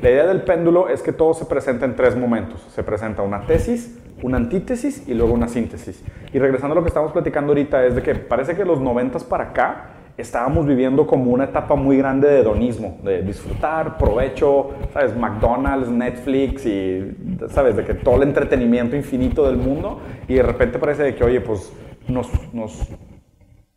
La 0.00 0.10
idea 0.10 0.26
del 0.26 0.40
péndulo 0.40 0.88
es 0.88 1.02
que 1.02 1.12
todo 1.12 1.34
se 1.34 1.44
presenta 1.44 1.84
en 1.84 1.94
tres 1.94 2.16
momentos. 2.16 2.66
Se 2.70 2.82
presenta 2.82 3.20
una 3.20 3.42
tesis, 3.42 3.98
una 4.22 4.38
antítesis 4.38 5.06
y 5.06 5.12
luego 5.12 5.34
una 5.34 5.48
síntesis. 5.48 6.02
Y 6.32 6.38
regresando 6.38 6.72
a 6.72 6.76
lo 6.76 6.82
que 6.82 6.88
estamos 6.88 7.12
platicando 7.12 7.52
ahorita, 7.52 7.84
es 7.84 7.94
de 7.94 8.02
que 8.02 8.14
parece 8.14 8.56
que 8.56 8.64
los 8.64 8.80
noventas 8.80 9.22
para 9.22 9.44
acá 9.44 9.95
estábamos 10.16 10.66
viviendo 10.66 11.06
como 11.06 11.30
una 11.30 11.44
etapa 11.44 11.74
muy 11.74 11.98
grande 11.98 12.28
de 12.28 12.40
hedonismo, 12.40 12.98
de 13.02 13.22
disfrutar, 13.22 13.98
provecho, 13.98 14.70
¿sabes? 14.92 15.14
McDonald's, 15.16 15.88
Netflix 15.88 16.64
y, 16.64 17.16
¿sabes? 17.48 17.76
De 17.76 17.84
que 17.84 17.94
todo 17.94 18.16
el 18.16 18.22
entretenimiento 18.22 18.96
infinito 18.96 19.46
del 19.46 19.58
mundo 19.58 20.00
y 20.26 20.34
de 20.34 20.42
repente 20.42 20.78
parece 20.78 21.02
de 21.02 21.14
que, 21.14 21.24
oye, 21.24 21.40
pues 21.40 21.70
nos, 22.08 22.28
nos, 22.54 22.88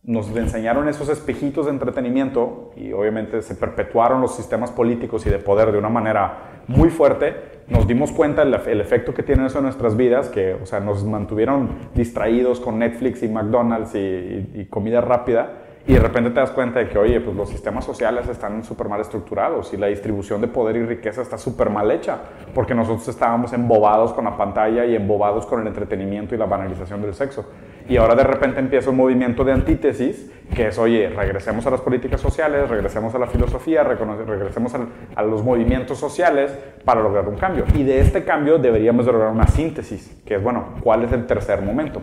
nos 0.03 0.36
enseñaron 0.36 0.88
esos 0.88 1.10
espejitos 1.10 1.65
de 1.65 1.72
entretenimiento 1.72 2.72
y 2.77 2.93
obviamente 2.93 3.41
se 3.41 3.55
perpetuaron 3.55 4.22
los 4.22 4.36
sistemas 4.36 4.72
políticos 4.72 5.25
y 5.25 5.29
de 5.29 5.39
poder 5.39 5.74
de 5.74 5.77
una 5.77 5.89
manera 5.89 6.62
muy 6.67 6.89
fuerte, 6.89 7.60
nos 7.67 7.86
dimos 7.86 8.12
cuenta 8.12 8.46
del 8.46 8.53
el 8.53 8.79
efecto 8.79 9.13
que 9.13 9.24
tiene 9.24 9.46
eso 9.46 9.58
en 9.58 9.65
nuestras 9.65 9.98
vidas, 9.98 10.29
que, 10.29 10.53
o 10.53 10.65
sea, 10.65 10.79
nos 10.79 11.03
mantuvieron 11.03 11.69
distraídos 11.96 12.60
con 12.60 12.79
Netflix 12.79 13.24
y 13.24 13.27
McDonald's 13.27 13.93
y, 13.93 14.51
y 14.53 14.67
comida 14.69 15.01
rápida 15.01 15.65
y 15.89 15.93
de 15.93 16.00
repente 16.01 16.29
te 16.29 16.39
das 16.39 16.51
cuenta 16.51 16.77
de 16.77 16.88
que, 16.88 17.00
oye, 17.00 17.19
pues 17.19 17.36
los 17.36 17.50
sistemas 17.50 17.84
sociales 17.84 18.29
están 18.29 18.63
súper 18.63 18.88
mal 18.88 19.01
estructurados 19.01 19.74
y 19.74 19.77
la 19.77 19.88
distribución 19.88 20.39
de 20.39 20.48
poder 20.48 20.75
y 20.75 20.84
riqueza 20.84 21.24
está 21.24 21.36
súper 21.39 21.72
mal 21.72 21.89
hecha, 21.89 22.19
porque 22.53 22.75
nosotros 22.75 23.08
estábamos 23.08 23.53
embobados 23.53 24.13
con 24.13 24.25
la 24.25 24.38
pantalla 24.38 24.86
y 24.86 24.96
embobados 24.96 25.48
con 25.48 25.62
el 25.62 25.65
entretenimiento 25.65 26.36
y 26.36 26.38
la 26.38 26.46
banalización 26.46 27.01
del 27.01 27.15
sexo. 27.15 27.43
Y 27.88 27.98
ahora 27.98 28.13
de 28.13 28.24
repente 28.24 28.60
empieza 28.60 28.91
un 28.91 28.98
movimiento 28.98 29.43
de 29.43 29.51
antítesis, 29.51 30.31
que 30.53 30.67
es, 30.67 30.77
oye, 30.77 31.10
regresemos 31.10 31.65
a 31.65 31.72
las 31.72 31.81
políticas 31.81 32.22
sociales, 32.22 32.69
regresemos 32.69 33.15
a 33.15 33.17
la 33.17 33.25
filosofía, 33.25 33.81
regresemos 33.81 34.75
a, 35.15 35.24
los 35.24 35.43
movimientos 35.43 35.98
sociales 35.98 36.55
para 36.86 37.01
lograr 37.01 37.27
un 37.27 37.38
cambio. 37.38 37.65
Y 37.74 37.81
de 37.81 38.00
este 38.00 38.24
cambio 38.24 38.60
deberíamos 38.60 39.08
lograr 39.08 39.31
una 39.31 39.48
síntesis, 39.48 40.22
que 40.24 40.36
es, 40.36 40.43
bueno, 40.43 40.75
¿cuál 40.84 41.03
es 41.05 41.12
el 41.13 41.25
tercer 41.25 41.63
momento? 41.63 42.00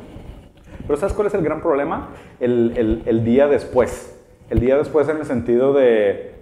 Pero 0.87 0.97
¿sabes 0.97 1.15
cuál 1.15 1.29
es 1.29 1.35
el 1.35 1.43
gran 1.43 1.61
problema? 1.61 2.11
El, 2.41 3.03
el, 3.07 3.25
día 3.25 3.49
después. 3.49 4.19
El 4.51 4.61
día 4.61 4.77
después 4.77 5.09
en 5.09 5.19
el 5.19 5.25
sentido 5.25 5.73
de... 5.73 6.35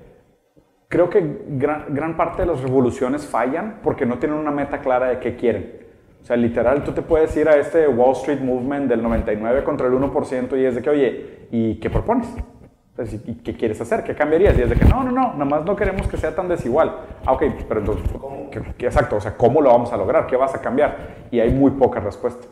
Creo 0.89 1.11
que 1.11 1.39
gran, 1.49 1.87
gran 1.95 2.17
parte 2.17 2.43
de 2.43 2.47
las 2.47 2.61
revoluciones 2.61 3.27
fallan 3.27 3.81
porque 3.83 4.07
no 4.07 4.19
tienen 4.19 4.39
una 4.39 4.51
meta 4.51 4.81
clara 4.81 5.09
de 5.09 5.19
qué 5.19 5.37
quieren. 5.37 5.85
O 6.23 6.27
sea, 6.27 6.37
literal, 6.37 6.85
tú 6.85 6.93
te 6.93 7.03
puedes 7.03 7.37
ir 7.37 7.49
a 7.49 7.57
este 7.57 7.87
Wall 7.89 8.13
Street 8.13 8.41
Movement 8.41 8.89
del 8.89 9.03
99 9.03 9.65
contra 9.65 9.89
el 9.89 9.93
1% 9.93 10.59
y 10.59 10.65
es 10.65 10.75
de 10.75 10.83
que, 10.83 10.91
oye, 10.91 11.47
¿y 11.51 11.75
qué 11.81 11.91
propones? 11.91 12.29
¿Y 13.27 13.35
qué 13.43 13.55
quieres 13.55 13.81
hacer? 13.81 14.05
¿Qué 14.05 14.15
cambiarías? 14.15 14.57
Y 14.57 14.63
es 14.63 14.71
de 14.71 14.77
que 14.77 14.85
no, 14.85 15.03
no, 15.03 15.11
no, 15.11 15.33
nada 15.33 15.45
más 15.45 15.65
no 15.65 15.75
queremos 15.75 16.07
que 16.07 16.17
sea 16.17 16.33
tan 16.33 16.49
desigual. 16.49 16.97
Ah, 17.27 17.33
ok, 17.33 17.43
pero 17.67 17.81
entonces, 17.81 18.09
¿qué, 18.79 18.87
exacto, 18.87 19.17
o 19.17 19.21
sea, 19.21 19.37
¿cómo 19.37 19.61
lo 19.61 19.71
vamos 19.71 19.93
a 19.93 19.97
lograr? 19.97 20.29
¿Qué 20.29 20.37
vas 20.37 20.55
a 20.55 20.63
cambiar? 20.63 21.27
Y 21.33 21.41
hay 21.41 21.51
muy 21.51 21.73
pocas 21.73 22.05
respuestas. 22.05 22.49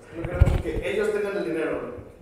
Que 0.63 0.91
ellos 0.93 1.13
tengan 1.13 1.37
el. 1.37 1.52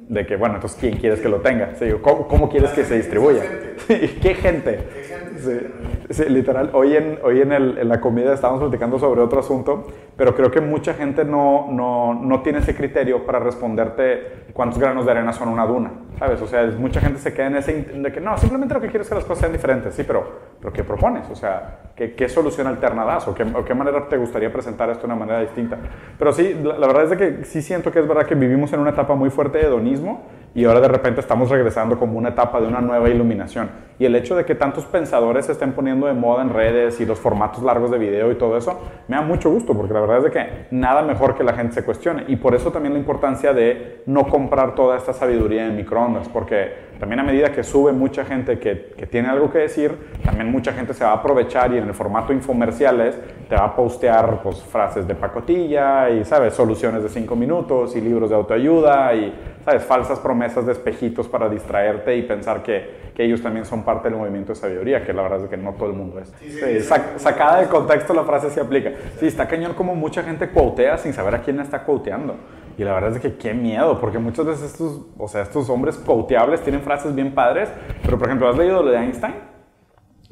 De 0.09 0.27
que, 0.27 0.35
bueno, 0.35 0.57
entonces, 0.57 0.77
¿quién 0.81 0.97
quieres 0.97 1.21
que 1.21 1.29
lo 1.29 1.41
tenga? 1.41 1.73
¿cómo, 2.03 2.27
¿cómo, 2.27 2.49
quieres 2.49 2.71
que 2.71 2.85
se 2.85 2.97
distribuya? 2.97 3.43
¿Qué 3.89 4.35
gente? 4.35 4.81
¿Qué 4.93 5.03
gente? 5.05 5.71
Sí, 6.11 6.25
literal. 6.25 6.71
Hoy, 6.73 6.97
en, 6.97 7.21
hoy 7.23 7.41
en, 7.41 7.53
el, 7.53 7.79
en, 7.79 7.89
la 7.89 8.01
comida 8.01 8.35
estábamos 8.35 8.61
platicando 8.61 8.99
sobre 8.99 9.21
otro 9.21 9.39
asunto, 9.39 9.87
pero 10.17 10.35
creo 10.35 10.51
que 10.51 10.61
mucha 10.61 10.95
gente 10.95 11.25
no, 11.25 11.69
no, 11.71 12.15
no, 12.15 12.43
tiene 12.43 12.59
ese 12.59 12.75
criterio 12.75 13.25
para 13.25 13.39
responderte 13.39 14.47
cuántos 14.53 14.81
granos 14.81 15.05
de 15.05 15.13
arena 15.13 15.33
son 15.33 15.49
una 15.49 15.65
duna, 15.65 15.93
¿sabes? 16.19 16.43
O 16.43 16.49
sea, 16.49 16.67
mucha 16.77 17.01
gente 17.01 17.21
se 17.21 17.33
queda 17.33 17.47
en 17.47 17.57
ese 17.57 17.73
de 17.73 18.13
que 18.13 18.21
no, 18.21 18.37
simplemente 18.37 18.75
lo 18.75 18.81
que 18.81 18.89
quiero 18.89 19.03
es 19.03 19.09
que 19.09 19.15
las 19.15 19.25
cosas 19.25 19.43
sean 19.43 19.53
diferentes, 19.53 19.95
sí, 19.95 20.03
pero, 20.05 20.50
pero 20.61 20.73
¿qué 20.73 20.85
propones? 20.85 21.29
O 21.31 21.35
sea, 21.35 21.93
¿qué, 21.97 22.15
qué 22.15 22.29
solución 22.29 22.67
alterna 22.67 23.05
das? 23.05 23.27
¿O 23.29 23.35
qué, 23.35 23.43
¿O 23.43 23.65
qué 23.65 23.75
manera 23.75 24.07
te 24.09 24.17
gustaría 24.17 24.53
presentar 24.53 24.91
esto 24.91 25.07
de 25.07 25.13
una 25.13 25.17
manera 25.17 25.41
distinta? 25.41 25.79
Pero 26.19 26.33
sí, 26.33 26.55
la, 26.63 26.87
verdad 26.87 27.13
es 27.13 27.19
que 27.19 27.45
sí 27.45 27.63
siento 27.63 27.91
que 27.91 28.01
es 28.01 28.07
verdad 28.07 28.27
que 28.27 28.35
vivimos 28.35 28.73
en 28.73 28.81
una 28.81 28.91
etapa 28.91 29.15
muy 29.15 29.31
fuerte 29.31 29.59
de 29.59 29.65
hedonismo 29.65 30.27
y 30.55 30.65
ahora 30.65 30.81
de 30.81 30.89
repente 30.89 31.21
estamos 31.21 31.49
regresando 31.49 31.99
como 31.99 32.19
una 32.19 32.31
etapa 32.31 32.61
de 32.61 32.67
una 32.67 32.81
nueva 32.81 33.09
iluminación. 33.09 33.71
Y 34.01 34.07
el 34.07 34.17
hecho 34.17 34.35
de 34.35 34.47
que 34.47 34.55
tantos 34.55 34.87
pensadores 34.87 35.45
se 35.45 35.53
estén 35.53 35.73
poniendo 35.73 36.07
de 36.07 36.15
moda 36.15 36.41
en 36.41 36.49
redes 36.49 36.99
y 37.01 37.05
los 37.05 37.19
formatos 37.19 37.63
largos 37.63 37.91
de 37.91 37.99
video 37.99 38.33
y 38.33 38.35
todo 38.35 38.57
eso, 38.57 38.81
me 39.09 39.17
da 39.17 39.21
mucho 39.21 39.51
gusto, 39.51 39.75
porque 39.75 39.93
la 39.93 40.01
verdad 40.01 40.25
es 40.25 40.33
que 40.33 40.47
nada 40.71 41.03
mejor 41.03 41.35
que 41.35 41.45
la 41.45 41.53
gente 41.53 41.75
se 41.75 41.85
cuestione. 41.85 42.25
Y 42.27 42.37
por 42.37 42.55
eso 42.55 42.73
también 42.73 42.95
la 42.95 42.99
importancia 42.99 43.53
de 43.53 44.01
no 44.07 44.27
comprar 44.27 44.75
toda 44.75 44.97
esta 44.97 45.13
sabiduría 45.13 45.67
en 45.67 45.77
microondas, 45.77 46.31
porque 46.31 46.89
también 46.99 47.21
a 47.21 47.25
medida 47.25 47.53
que 47.53 47.63
sube 47.63 47.93
mucha 47.93 48.25
gente 48.25 48.59
que, 48.59 48.95
que 48.97 49.07
tiene 49.07 49.29
algo 49.29 49.51
que 49.51 49.59
decir, 49.59 49.95
también 50.25 50.51
mucha 50.51 50.73
gente 50.73 50.95
se 50.95 51.05
va 51.05 51.11
a 51.11 51.17
aprovechar 51.17 51.71
y 51.75 51.77
en 51.77 51.85
el 51.85 51.93
formato 51.93 52.33
infomerciales 52.33 53.19
te 53.51 53.55
va 53.55 53.65
a 53.65 53.77
postear 53.77 54.43
pues, 54.43 54.63
frases 54.63 55.07
de 55.07 55.15
pacotilla 55.15 56.09
y, 56.09 56.25
¿sabes?, 56.25 56.55
soluciones 56.55 57.03
de 57.03 57.11
cinco 57.11 57.37
minutos 57.37 57.95
y 57.97 58.01
libros 58.01 58.31
de 58.31 58.37
autoayuda 58.37 59.15
y, 59.15 59.35
¿sabes?, 59.63 59.85
falsas 59.85 60.19
promesas 60.21 60.65
de 60.65 60.73
espejitos 60.73 61.29
para 61.29 61.51
distraerte 61.51 62.17
y 62.17 62.23
pensar 62.23 62.63
que, 62.63 63.00
que 63.21 63.27
ellos 63.27 63.43
también 63.43 63.67
son 63.67 63.83
parte 63.83 64.09
del 64.09 64.17
movimiento 64.17 64.55
de 64.55 64.59
sabiduría, 64.59 65.05
que 65.05 65.13
la 65.13 65.21
verdad 65.21 65.45
es 65.45 65.51
que 65.51 65.59
no 65.59 65.75
todo 65.75 65.91
el 65.91 65.95
mundo 65.95 66.21
es. 66.21 66.91
sacada 67.19 67.61
de 67.61 67.67
contexto 67.67 68.15
la 68.15 68.25
frase 68.25 68.49
se 68.49 68.63
aplica. 68.63 68.93
Sí, 69.19 69.27
está 69.27 69.47
cañón 69.47 69.75
como 69.75 69.95
mucha 69.95 70.23
gente 70.23 70.49
quotea 70.49 70.97
sin 70.97 71.13
saber 71.13 71.35
a 71.35 71.43
quién 71.43 71.61
está 71.61 71.85
quoteando. 71.85 72.37
Y 72.79 72.83
la 72.83 72.95
verdad 72.95 73.15
es 73.15 73.21
que 73.21 73.37
qué 73.37 73.53
miedo, 73.53 74.01
porque 74.01 74.19
muchas 74.19 74.47
veces 74.47 74.73
estos, 74.73 75.03
o 75.19 75.29
sea, 75.29 75.43
estos 75.43 75.69
hombres 75.69 75.99
quoteables 75.99 76.63
tienen 76.63 76.81
frases 76.81 77.15
bien 77.15 77.35
padres, 77.35 77.69
pero 78.03 78.19
por 78.19 78.27
ejemplo, 78.27 78.49
¿has 78.49 78.57
leído 78.57 78.83
lo 78.83 78.91
de 78.91 78.97
Einstein? 78.97 79.35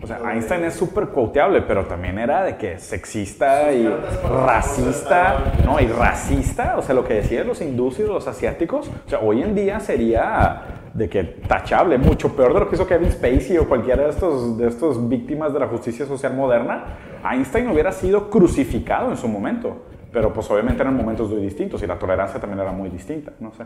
O 0.01 0.07
sea, 0.07 0.21
Einstein 0.33 0.65
es 0.65 0.75
súper 0.75 1.09
quoteable, 1.09 1.61
pero 1.63 1.85
también 1.85 2.19
era 2.21 2.45
de 2.45 2.57
que 2.57 2.79
sexista 2.79 3.73
y 3.73 3.87
racista, 4.47 5.53
¿no? 5.65 5.81
Y 5.81 5.89
racista, 5.89 6.77
o 6.79 6.83
sea, 6.83 6.95
lo 6.95 7.05
que 7.05 7.15
decían 7.15 7.49
los 7.49 7.61
hindúes 7.61 7.99
y 7.99 8.05
los 8.05 8.29
asiáticos, 8.29 8.89
o 8.89 9.11
sea, 9.11 9.19
hoy 9.19 9.43
en 9.43 9.57
día 9.57 9.81
sería 9.81 10.78
de 10.99 11.09
que 11.09 11.25
tachable, 11.25 11.97
mucho 11.97 12.35
peor 12.35 12.53
de 12.53 12.61
lo 12.61 12.69
que 12.69 12.75
hizo 12.75 12.87
Kevin 12.87 13.11
Spacey 13.11 13.57
o 13.57 13.69
cualquiera 13.69 14.05
de 14.05 14.11
estos, 14.11 14.59
de 14.59 14.67
estos 14.67 15.09
víctimas 15.09 15.53
de 15.53 15.61
la 15.61 15.69
justicia 15.69 16.05
social 16.05 16.35
moderna. 16.35 16.99
Einstein 17.25 17.69
hubiera 17.69 17.93
sido 17.93 18.29
crucificado 18.29 19.11
en 19.11 19.17
su 19.17 19.29
momento, 19.29 19.85
pero 20.13 20.33
pues 20.33 20.51
obviamente 20.51 20.83
eran 20.83 20.97
momentos 20.97 21.31
muy 21.31 21.41
distintos 21.41 21.83
y 21.83 21.87
la 21.87 21.99
tolerancia 21.99 22.41
también 22.41 22.61
era 22.61 22.73
muy 22.73 22.91
distinta, 22.91 23.33
no 23.41 23.53
sé. 23.53 23.65